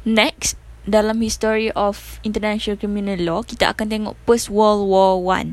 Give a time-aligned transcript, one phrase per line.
[0.00, 0.56] Next,
[0.88, 5.52] dalam history of international criminal law, kita akan tengok post World War One.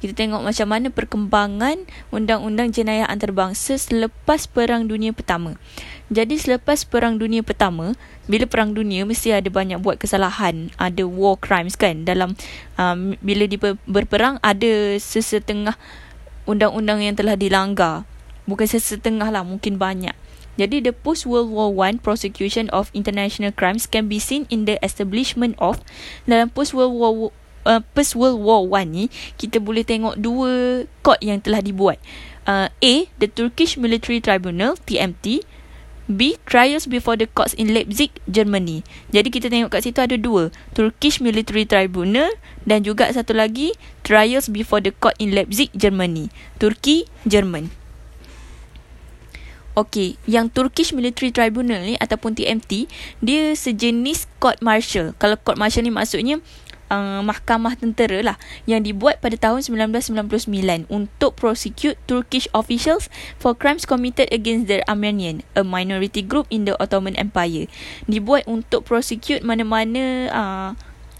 [0.00, 5.60] Kita tengok macam mana perkembangan undang-undang jenayah antarabangsa selepas Perang Dunia Pertama.
[6.08, 7.92] Jadi selepas Perang Dunia Pertama,
[8.24, 12.32] bila Perang Dunia mesti ada banyak buat kesalahan, ada war crimes kan dalam
[12.80, 15.76] um, bila di berperang ada sesetengah
[16.48, 18.08] undang-undang yang telah dilanggar.
[18.48, 20.16] Bukan sesetengah lah, mungkin banyak.
[20.60, 24.76] Jadi the post World War One prosecution of international crimes can be seen in the
[24.84, 25.80] establishment of
[26.28, 27.32] dalam post World War
[27.64, 29.04] uh, post World War One ni
[29.40, 31.96] kita boleh tengok dua court yang telah dibuat.
[32.44, 35.46] Uh, A the Turkish Military Tribunal TMT
[36.10, 36.36] B.
[36.44, 38.82] Trials before the courts in Leipzig, Germany.
[39.14, 40.50] Jadi kita tengok kat situ ada dua.
[40.74, 42.28] Turkish Military Tribunal
[42.66, 43.72] dan juga satu lagi
[44.02, 46.28] Trials before the court in Leipzig, Germany.
[46.58, 47.70] Turki, Jerman.
[49.72, 52.92] Okey, yang Turkish Military Tribunal ni ataupun TMT,
[53.24, 55.16] dia sejenis court martial.
[55.16, 56.44] Kalau court martial ni maksudnya
[56.92, 58.36] uh, mahkamah tentera lah
[58.68, 63.08] yang dibuat pada tahun 1999 untuk prosecute Turkish officials
[63.40, 67.64] for crimes committed against the Armenian, a minority group in the Ottoman Empire.
[68.04, 70.70] Dibuat untuk prosecute mana-mana uh,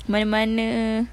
[0.05, 1.09] mana-mana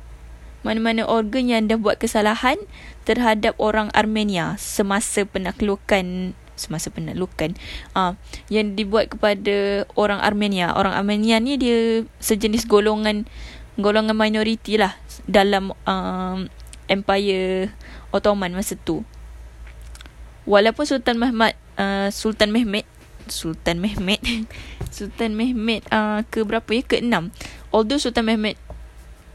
[0.59, 2.59] mana-mana organ yang dah buat kesalahan
[3.07, 7.55] terhadap orang Armenia semasa penaklukan semasa penaklukan
[7.95, 8.13] uh,
[8.51, 10.75] yang dibuat kepada orang Armenia.
[10.75, 13.25] Orang Armenia ni dia sejenis golongan
[13.79, 16.51] golongan minoriti lah dalam um,
[16.91, 17.71] Empire
[18.11, 19.07] Ottoman masa tu.
[20.43, 22.83] Walaupun Sultan Mehmet uh, Sultan Mehmet
[23.29, 24.19] Sultan Mehmet
[24.95, 27.31] Sultan Mehmet uh, ke berapa ya ke enam.
[27.71, 28.59] Although Sultan Mehmet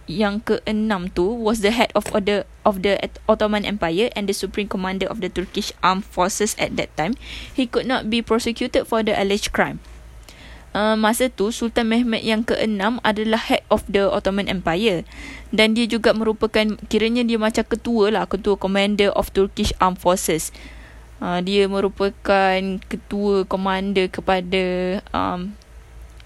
[0.04, 4.68] yang keenam tu was the head of the of the Ottoman Empire and the supreme
[4.68, 7.16] commander of the Turkish armed forces at that time.
[7.52, 9.80] He could not be prosecuted for the alleged crime.
[10.74, 15.06] Uh, masa tu Sultan Mehmet yang keenam adalah head of the Ottoman Empire
[15.54, 20.50] dan dia juga merupakan kiranya dia macam ketua lah ketua commander of Turkish armed forces.
[21.22, 22.58] Uh, dia merupakan
[22.90, 25.54] ketua commander kepada um,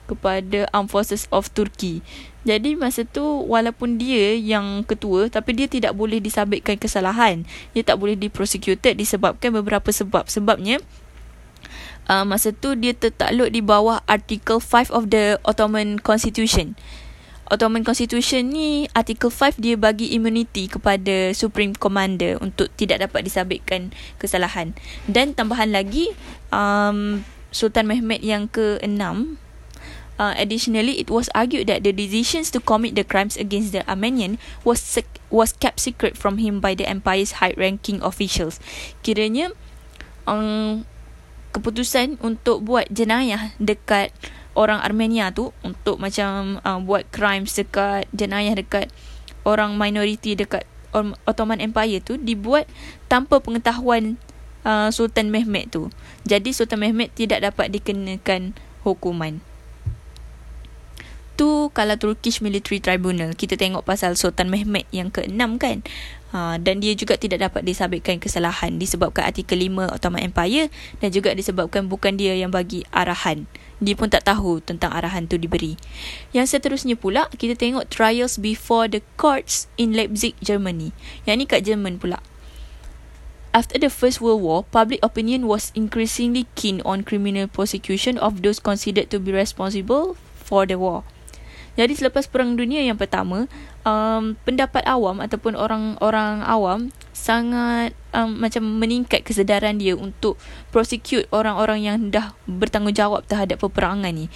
[0.09, 2.01] kepada armed forces of Turkey.
[2.49, 7.45] Jadi masa tu walaupun dia yang ketua tapi dia tidak boleh disabitkan kesalahan.
[7.77, 10.33] Dia tak boleh diprosecuted disebabkan beberapa sebab.
[10.33, 10.81] Sebabnya
[12.09, 16.73] uh, masa tu dia tertakluk di bawah Article 5 of the Ottoman Constitution.
[17.53, 23.93] Ottoman Constitution ni Article 5 dia bagi immunity kepada Supreme Commander untuk tidak dapat disabitkan
[24.17, 24.73] kesalahan.
[25.05, 26.13] Dan tambahan lagi
[26.49, 27.21] um,
[27.53, 29.37] Sultan Mehmet yang ke-6
[30.19, 34.43] Uh, additionally, it was argued that the decisions to commit the crimes against the Armenian
[34.67, 38.59] was sec- was kept secret from him by the empire's high-ranking officials.
[39.07, 39.55] Kiranya,
[40.27, 40.83] um,
[41.55, 44.11] keputusan untuk buat jenayah dekat
[44.59, 48.91] orang Armenia tu untuk macam uh, buat crimes dekat jenayah dekat
[49.47, 50.67] orang minoriti dekat
[51.29, 52.67] Ottoman Empire tu dibuat
[53.07, 54.19] tanpa pengetahuan
[54.67, 55.95] uh, Sultan Mehmet tu.
[56.27, 59.39] Jadi Sultan Mehmet tidak dapat dikenakan hukuman
[61.39, 65.87] tu kalau Turkish Military Tribunal kita tengok pasal Sultan Mehmet yang ke-6 kan?
[66.35, 70.69] Ha, dan dia juga tidak dapat disabitkan kesalahan disebabkan artikel 5 Ottoman Empire
[70.99, 73.47] dan juga disebabkan bukan dia yang bagi arahan.
[73.79, 75.79] Dia pun tak tahu tentang arahan tu diberi.
[76.35, 80.91] Yang seterusnya pula kita tengok trials before the courts in Leipzig Germany.
[81.23, 82.19] Yang ni kat Jerman pula.
[83.55, 88.61] After the First World War, public opinion was increasingly keen on criminal prosecution of those
[88.61, 91.09] considered to be responsible for the war.
[91.79, 93.47] Jadi selepas Perang Dunia yang pertama,
[93.87, 100.35] um, pendapat awam ataupun orang-orang awam sangat um, macam meningkat kesedaran dia untuk
[100.75, 104.27] prosecute orang-orang yang dah bertanggungjawab terhadap peperangan ni.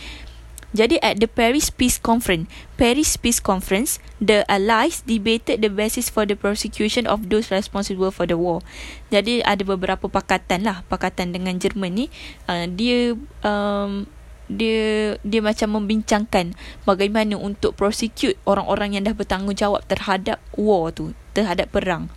[0.73, 2.49] Jadi at the Paris Peace Conference,
[2.81, 8.25] Paris Peace Conference, the Allies debated the basis for the prosecution of those responsible for
[8.25, 8.65] the war.
[9.13, 12.07] Jadi ada beberapa pakatan lah, pakatan dengan Jerman ni,
[12.49, 13.13] uh, dia
[13.45, 14.09] um,
[14.55, 16.53] dia dia macam membincangkan
[16.85, 22.13] bagaimana untuk prosecute orang-orang yang dah bertanggungjawab terhadap war tu, terhadap perang.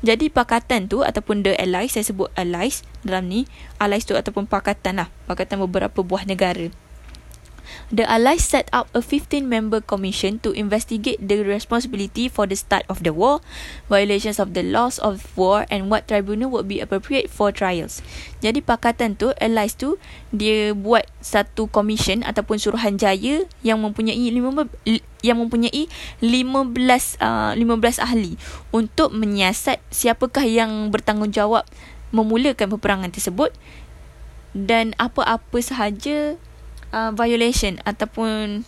[0.00, 3.44] Jadi pakatan tu ataupun the allies saya sebut allies dalam ni,
[3.76, 6.72] allies tu ataupun pakatan lah, pakatan beberapa buah negara
[7.90, 13.02] the Allies set up a 15-member commission to investigate the responsibility for the start of
[13.02, 13.42] the war,
[13.90, 18.02] violations of the laws of war and what tribunal would be appropriate for trials.
[18.40, 20.00] Jadi pakatan tu, Allies tu,
[20.30, 24.66] dia buat satu commission ataupun suruhanjaya yang mempunyai lima
[25.20, 25.86] yang mempunyai
[26.24, 28.40] 15 uh, 15 ahli
[28.72, 31.68] untuk menyiasat siapakah yang bertanggungjawab
[32.10, 33.54] memulakan peperangan tersebut
[34.56, 36.34] dan apa-apa sahaja
[36.92, 38.62] uh, violation ataupun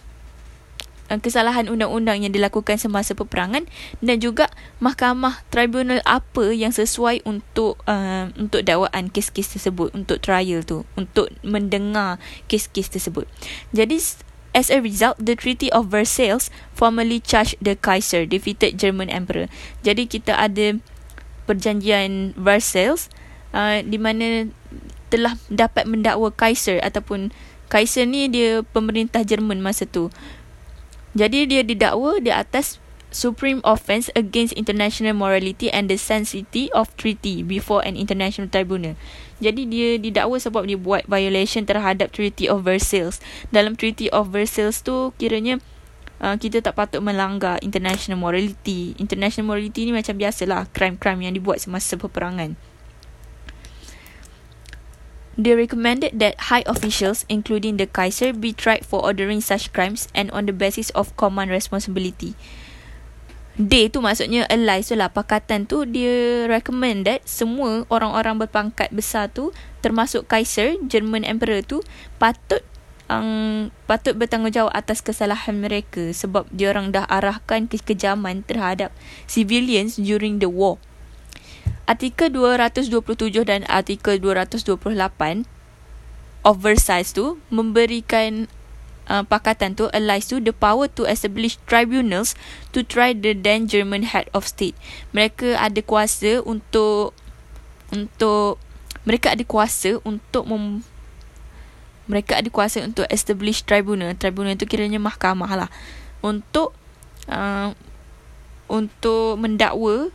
[1.10, 3.68] uh, kesalahan undang-undang yang dilakukan semasa peperangan
[4.00, 4.48] dan juga
[4.80, 11.30] mahkamah tribunal apa yang sesuai untuk uh, untuk dakwaan kes-kes tersebut untuk trial tu untuk
[11.44, 12.16] mendengar
[12.48, 13.28] kes-kes tersebut.
[13.74, 13.98] Jadi
[14.52, 19.48] As a result, the Treaty of Versailles formally charged the Kaiser, defeated German Emperor.
[19.80, 20.76] Jadi kita ada
[21.48, 23.08] perjanjian Versailles
[23.56, 24.52] uh, di mana
[25.08, 27.32] telah dapat mendakwa Kaiser ataupun
[27.72, 30.12] Kaiser ni dia pemerintah Jerman masa tu.
[31.16, 32.76] Jadi dia didakwa di atas
[33.12, 38.92] supreme offence against international morality and the sanctity of treaty before an international tribunal.
[39.40, 43.20] Jadi dia didakwa sebab dia buat violation terhadap Treaty of Versailles.
[43.52, 45.60] Dalam Treaty of Versailles tu kiranya
[46.24, 48.96] uh, kita tak patut melanggar international morality.
[48.96, 52.56] International morality ni macam biasalah crime-crime yang dibuat semasa peperangan.
[55.40, 60.28] They recommended that high officials, including the Kaiser, be tried for ordering such crimes and
[60.30, 62.36] on the basis of common responsibility.
[63.56, 69.28] They tu maksudnya allies tu lah pakatan tu dia recommend that semua orang-orang berpangkat besar
[69.28, 69.52] tu
[69.84, 71.84] termasuk Kaiser German Emperor tu
[72.16, 72.64] patut
[73.12, 78.88] um, patut bertanggungjawab atas kesalahan mereka sebab dia orang dah arahkan kekejaman terhadap
[79.28, 80.80] civilians during the war.
[81.86, 85.44] Artikel 227 dan artikel 228
[86.46, 88.46] of Versailles tu memberikan
[89.10, 92.38] uh, pakatan tu allies tu the power to establish tribunals
[92.70, 94.78] to try the then German head of state.
[95.10, 97.14] Mereka ada kuasa untuk
[97.90, 98.62] untuk
[99.02, 100.86] mereka ada kuasa untuk mem,
[102.06, 104.14] mereka ada kuasa untuk establish tribunal.
[104.14, 105.70] Tribunal itu kiranya mahkamah lah.
[106.22, 106.74] Untuk
[107.26, 107.74] uh,
[108.70, 110.14] untuk mendakwa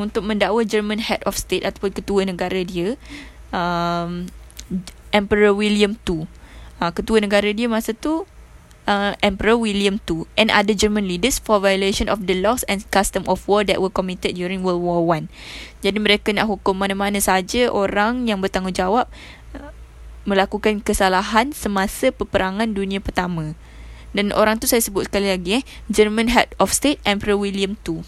[0.00, 2.98] untuk mendakwa German head of state ataupun ketua negara dia
[3.54, 4.26] um,
[5.14, 6.26] Emperor William II
[6.82, 8.26] uh, ketua negara dia masa tu
[8.88, 13.24] uh, Emperor William II and other German leaders for violation of the laws and custom
[13.28, 15.28] of war that were committed during World War One.
[15.84, 19.08] Jadi mereka nak hukum mana-mana saja orang yang bertanggungjawab
[19.56, 19.72] uh,
[20.24, 23.56] melakukan kesalahan semasa peperangan dunia pertama.
[24.14, 28.06] Dan orang tu saya sebut sekali lagi eh, German Head of State Emperor William II.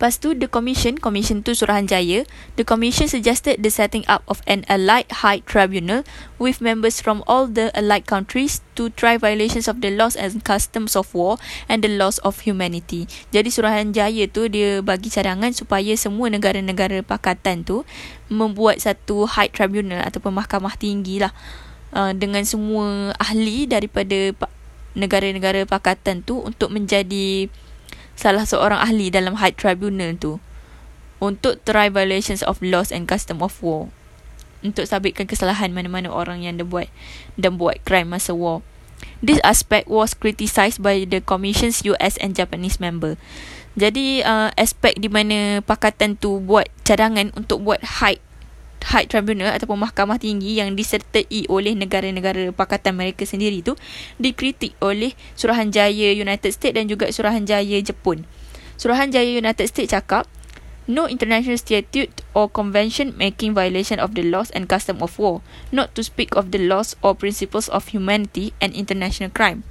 [0.00, 2.24] Lepas tu, the commission, commission tu Suruhanjaya,
[2.56, 6.08] the commission suggested the setting up of an allied high tribunal
[6.40, 10.96] with members from all the allied countries to try violations of the laws and customs
[10.96, 11.36] of war
[11.68, 13.04] and the laws of humanity.
[13.28, 17.84] Jadi Suruhanjaya tu dia bagi cadangan supaya semua negara-negara pakatan tu
[18.32, 21.36] membuat satu high tribunal ataupun mahkamah tinggi lah
[21.92, 24.32] uh, dengan semua ahli daripada
[24.96, 27.52] negara-negara pakatan tu untuk menjadi
[28.20, 30.44] salah seorang ahli dalam High Tribunal tu
[31.24, 33.88] untuk try violations of laws and custom of war
[34.60, 36.92] untuk sabitkan kesalahan mana-mana orang yang dia buat
[37.40, 38.60] dan buat crime masa war.
[39.24, 43.16] This aspect was criticised by the Commission's US and Japanese member.
[43.72, 48.20] Jadi uh, aspek di mana pakatan tu buat cadangan untuk buat high
[48.80, 53.76] high tribunal ataupun mahkamah tinggi yang disertai oleh negara-negara pakatan mereka sendiri tu
[54.16, 58.24] dikritik oleh Suruhanjaya United States dan juga Suruhanjaya Jepun.
[58.80, 60.24] Suruhanjaya United States cakap
[60.90, 65.38] no international statute or convention making violation of the laws and custom of war,
[65.70, 69.62] not to speak of the laws or principles of humanity and international crime.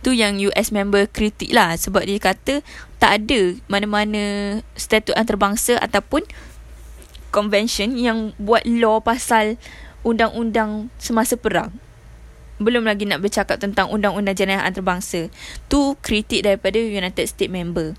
[0.00, 2.64] Tu yang US member kritik lah sebab dia kata
[3.00, 6.24] tak ada mana-mana statut antarabangsa ataupun
[7.30, 9.56] convention yang buat law pasal
[10.02, 11.72] undang-undang semasa perang.
[12.60, 15.32] Belum lagi nak bercakap tentang undang-undang jenayah antarabangsa.
[15.72, 17.96] Tu kritik daripada United States member.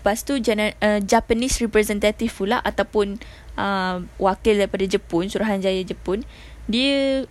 [0.00, 3.20] Lepas tu uh, Japanese representative pula ataupun
[3.60, 6.24] uh, wakil daripada Jepun, Suruhanjaya Jepun,
[6.64, 7.28] dia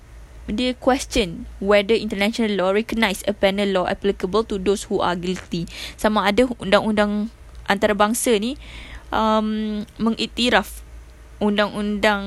[0.47, 5.65] dia question whether international law recognize a penal law applicable to those who are guilty.
[5.99, 7.33] Sama ada undang-undang
[7.67, 8.55] antarabangsa ni
[9.13, 10.83] um, mengiktiraf
[11.37, 12.23] undang-undang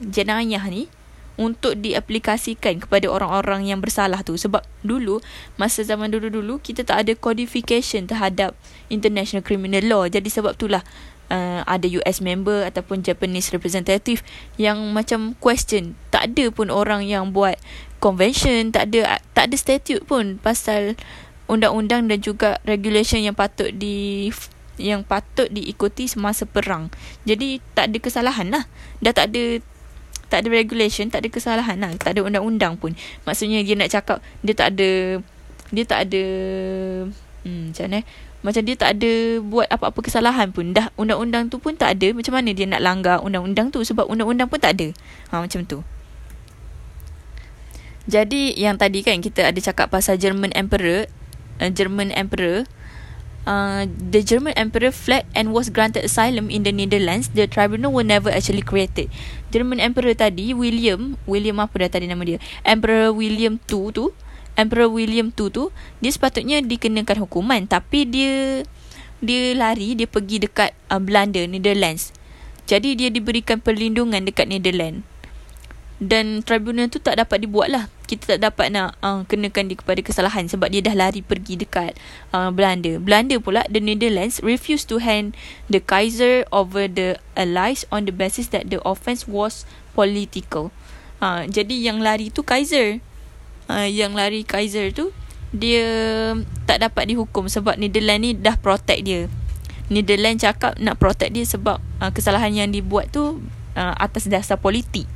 [0.00, 0.88] jenayah ni
[1.34, 4.38] untuk diaplikasikan kepada orang-orang yang bersalah tu.
[4.38, 5.18] Sebab dulu
[5.58, 8.54] masa zaman dulu-dulu kita tak ada codification terhadap
[8.86, 10.04] international criminal law.
[10.06, 10.86] Jadi sebab itulah
[11.34, 14.22] uh, ada US member ataupun Japanese representative
[14.56, 15.98] yang macam question.
[16.14, 17.58] Tak ada pun orang yang buat
[18.04, 20.92] convention tak ada tak ada statute pun pasal
[21.48, 24.28] undang-undang dan juga regulation yang patut di
[24.80, 26.90] yang patut diikuti semasa perang.
[27.22, 28.64] Jadi tak ada kesalahan lah.
[28.98, 29.62] Dah tak ada
[30.32, 31.94] tak ada regulation, tak ada kesalahan lah.
[31.94, 32.98] Tak ada undang-undang pun.
[33.22, 35.20] Maksudnya dia nak cakap dia tak ada
[35.70, 36.24] dia tak ada
[37.46, 38.00] hmm, macam mana
[38.44, 40.76] macam dia tak ada buat apa-apa kesalahan pun.
[40.76, 42.12] Dah undang-undang tu pun tak ada.
[42.12, 44.92] Macam mana dia nak langgar undang-undang tu sebab undang-undang pun tak ada.
[45.32, 45.80] Ha macam tu.
[48.04, 51.08] Jadi yang tadi kan kita ada cakap pasal German Emperor,
[51.56, 52.68] uh, German Emperor
[53.44, 57.28] Uh, the German emperor fled and was granted asylum in the Netherlands.
[57.36, 59.12] The tribunal were never actually created.
[59.52, 62.40] German emperor tadi William, William apa dah tadi nama dia?
[62.64, 64.16] Emperor William II tu,
[64.56, 65.68] Emperor William II tu,
[66.00, 68.64] dia sepatutnya dikenakan hukuman tapi dia
[69.20, 72.16] dia lari, dia pergi dekat uh, Belanda, Netherlands.
[72.64, 75.04] Jadi dia diberikan perlindungan dekat Netherlands
[76.02, 80.00] dan tribunal tu tak dapat dibuat lah kita tak dapat nak uh, kenakan dia kepada
[80.04, 81.96] kesalahan sebab dia dah lari pergi dekat
[82.36, 83.00] uh, Belanda.
[83.00, 85.32] Belanda pula the Netherlands refused to hand
[85.72, 89.64] the Kaiser over the allies on the basis that the offence was
[89.96, 90.68] political.
[91.18, 93.00] Uh, jadi yang lari tu Kaiser.
[93.64, 95.08] Uh, yang lari Kaiser tu
[95.54, 95.86] dia
[96.68, 99.30] tak dapat dihukum sebab Netherlands ni dah protect dia.
[99.88, 103.40] Netherlands cakap nak protect dia sebab uh, kesalahan yang dibuat tu
[103.78, 105.06] uh, atas dasar politik.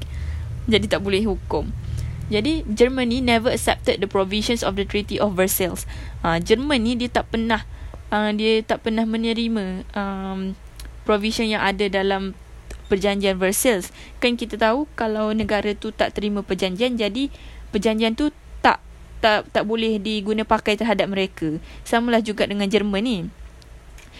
[0.69, 1.88] Jadi tak boleh hukum.
[2.29, 5.89] Jadi Germany never accepted the provisions of the Treaty of Versailles.
[6.21, 7.65] Uh, Germany dia tak pernah
[8.13, 10.53] uh, dia tak pernah menerima um,
[11.09, 12.37] provision yang ada dalam
[12.93, 13.89] perjanjian Versailles.
[14.21, 17.33] Kan kita tahu kalau negara tu tak terima perjanjian jadi
[17.73, 18.29] perjanjian tu
[18.61, 18.81] tak
[19.25, 21.61] tak tak boleh diguna pakai terhadap mereka.
[21.85, 23.19] Samalah juga dengan Jerman ni.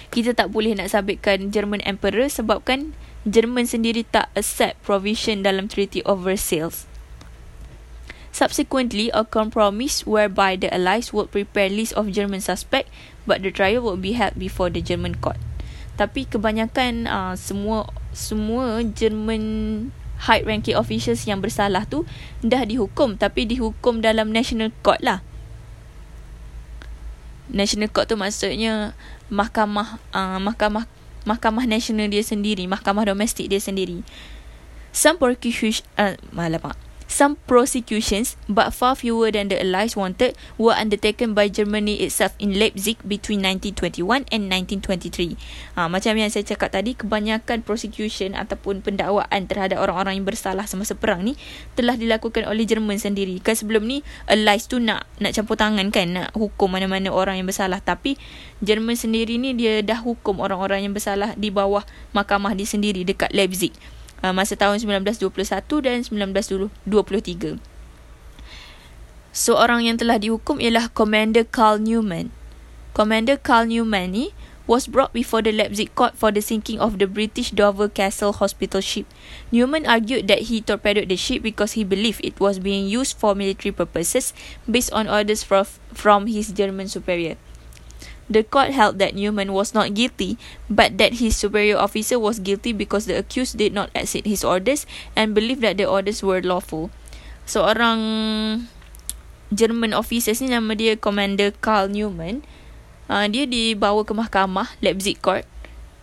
[0.09, 2.97] Kita tak boleh nak sabitkan German Emperor sebabkan
[3.29, 6.89] Jerman sendiri tak accept provision dalam Treaty of Versailles.
[8.39, 12.87] Subsequently, a compromise whereby the Allies would prepare list of German suspect
[13.27, 15.43] but the trial would be held before the German court.
[15.99, 19.43] Tapi kebanyakan uh, semua semua German
[20.23, 22.07] high ranking officials yang bersalah tu
[22.39, 25.19] dah dihukum tapi dihukum dalam national court lah.
[27.51, 28.95] National court tu maksudnya
[29.35, 30.87] mahkamah uh, mahkamah
[31.27, 34.07] mahkamah nasional dia sendiri, mahkamah domestik dia sendiri.
[34.95, 36.88] Some prosecution uh, malah pak.
[37.09, 42.61] Some prosecutions, but far fewer than the Allies wanted, were undertaken by Germany itself in
[42.61, 45.41] Leipzig between 1921 and 1923.
[45.81, 50.93] Ha, macam yang saya cakap tadi, kebanyakan prosecution ataupun pendakwaan terhadap orang-orang yang bersalah semasa
[50.93, 51.33] perang ni
[51.81, 53.41] telah dilakukan oleh Jerman sendiri.
[53.41, 57.49] Kan sebelum ni Allies tu nak nak campur tangan kan, nak hukum mana-mana orang yang
[57.49, 57.81] bersalah.
[57.81, 58.21] Tapi
[58.61, 63.33] Jerman sendiri ni dia dah hukum orang-orang yang bersalah di bawah mahkamah dia sendiri dekat
[63.33, 63.73] Leipzig
[64.23, 67.63] uh, masa tahun 1921 dan 1923.
[69.35, 72.35] Seorang yang telah dihukum ialah Commander Carl Newman.
[72.97, 74.35] Commander Carl Newman ni
[74.69, 78.85] was brought before the Leipzig court for the sinking of the British Dover Castle hospital
[78.85, 79.09] ship.
[79.49, 83.33] Newman argued that he torpedoed the ship because he believed it was being used for
[83.33, 84.37] military purposes
[84.69, 85.65] based on orders from,
[85.97, 87.41] from his German superior.
[88.29, 90.37] The court held that Newman was not guilty,
[90.69, 94.85] but that his superior officer was guilty because the accused did not exceed his orders
[95.17, 96.93] and believed that the orders were lawful.
[97.49, 98.01] Seorang
[99.49, 102.45] German officer ni nama dia Commander Carl Newman.
[103.09, 105.49] Uh, dia dibawa ke mahkamah Leipzig Court.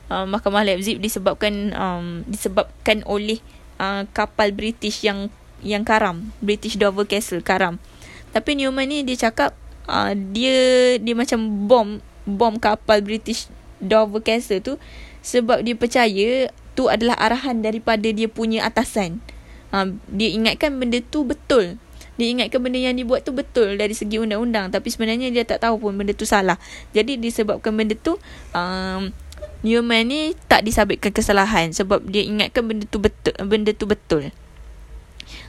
[0.09, 3.37] Uh, mahkamah Leipzig disebabkan um, disebabkan oleh
[3.77, 5.29] uh, kapal British yang
[5.61, 7.77] yang karam, British Dover Castle karam.
[8.33, 9.53] Tapi Newman ni dia cakap
[9.85, 13.47] uh, dia dia macam bom bom kapal British
[13.79, 14.73] Dover Castle tu
[15.25, 19.23] sebab dia percaya tu adalah arahan daripada dia punya atasan.
[19.73, 21.79] Ha, dia ingatkan benda tu betul.
[22.15, 25.81] Dia ingatkan benda yang dibuat tu betul dari segi undang-undang tapi sebenarnya dia tak tahu
[25.81, 26.55] pun benda tu salah.
[26.95, 28.15] Jadi disebabkan benda tu
[28.55, 29.11] um,
[29.65, 34.29] Newman ni tak disabitkan kesalahan sebab dia ingatkan benda tu betul benda tu betul.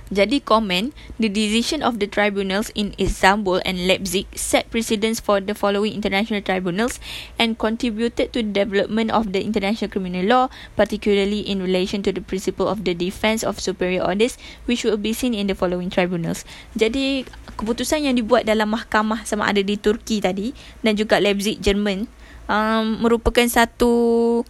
[0.09, 5.55] Jadi komen, the decision of the tribunals in Istanbul and Leipzig set precedents for the
[5.55, 7.03] following international tribunals
[7.37, 10.47] and contributed to the development of the international criminal law,
[10.79, 14.39] particularly in relation to the principle of the defense of superior orders,
[14.71, 16.47] which will be seen in the following tribunals.
[16.79, 17.27] Jadi,
[17.59, 20.55] keputusan yang dibuat dalam mahkamah sama ada di Turki tadi
[20.85, 22.07] dan juga Leipzig, Jerman,
[22.47, 24.43] um, merupakan satu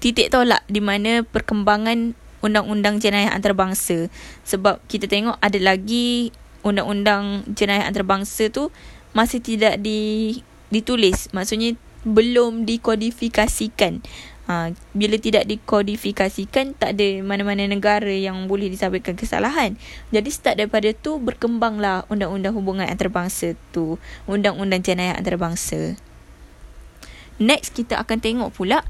[0.00, 4.08] titik tolak di mana perkembangan undang-undang jenayah antarabangsa.
[4.44, 8.68] Sebab kita tengok ada lagi undang-undang jenayah antarabangsa tu
[9.16, 11.32] masih tidak di ditulis.
[11.32, 14.00] Maksudnya belum dikodifikasikan.
[14.50, 19.78] Ha, bila tidak dikodifikasikan tak ada mana-mana negara yang boleh disabitkan kesalahan.
[20.10, 25.94] Jadi start daripada tu berkembanglah undang-undang hubungan antarabangsa tu undang-undang jenayah antarabangsa.
[27.38, 28.82] Next kita akan tengok pula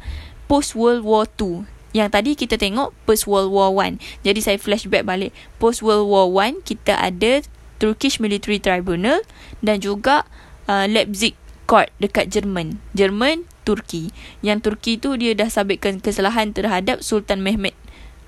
[0.49, 3.99] post world war 2 yang tadi kita tengok post World War One.
[4.23, 5.35] Jadi saya flashback balik.
[5.59, 7.43] Post World War One kita ada
[7.83, 9.25] Turkish Military Tribunal
[9.65, 10.29] dan juga
[10.71, 11.35] uh, Leipzig
[11.67, 12.79] Court dekat Jerman.
[12.95, 14.15] Jerman, Turki.
[14.43, 17.75] Yang Turki tu dia dah sabitkan kesalahan terhadap Sultan Mehmed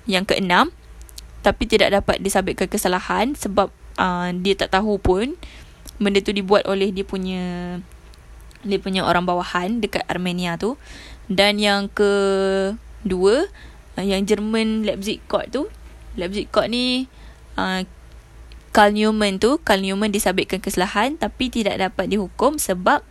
[0.03, 0.75] yang keenam
[1.43, 3.67] tapi tidak dapat disabitkan kesalahan sebab
[3.99, 5.35] uh, dia tak tahu pun
[5.99, 7.77] benda tu dibuat oleh dia punya
[8.63, 10.79] dia punya orang bawahan dekat Armenia tu
[11.27, 11.91] dan yang
[13.03, 13.45] kedua
[13.99, 15.67] uh, yang German Leipzig Court tu.
[16.15, 17.11] Leipzig Court ni
[17.59, 17.83] uh,
[18.73, 23.05] Carl Newman tu Carl Newman disabitkan kesalahan tapi tidak dapat dihukum sebab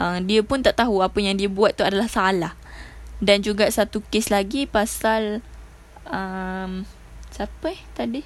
[0.00, 2.54] uh, dia pun tak tahu apa yang dia buat tu adalah salah.
[3.22, 5.44] Dan juga satu kes lagi pasal
[6.10, 6.82] um,
[7.30, 8.22] siapa eh tadi?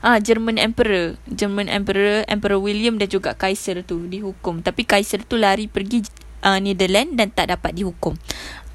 [0.00, 4.64] Ah, German Emperor, German Emperor, Emperor William dan juga Kaiser tu dihukum.
[4.64, 6.00] Tapi Kaiser tu lari pergi
[6.44, 8.16] uh, Netherlands dan tak dapat dihukum.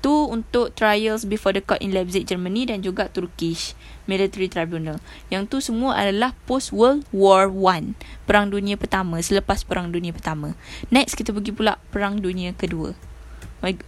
[0.05, 3.73] Tu untuk trials before the court in Leipzig, Germany dan juga Turkish
[4.05, 5.01] Military Tribunal.
[5.33, 7.97] Yang tu semua adalah post World War One,
[8.29, 10.53] Perang Dunia Pertama, selepas Perang Dunia Pertama.
[10.93, 12.93] Next kita pergi pula Perang Dunia Kedua.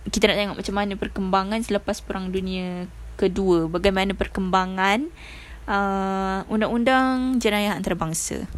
[0.10, 3.70] Kita nak tengok macam mana perkembangan selepas Perang Dunia Kedua.
[3.70, 5.14] Bagaimana perkembangan
[5.70, 8.50] uh, undang-undang jenayah antarabangsa.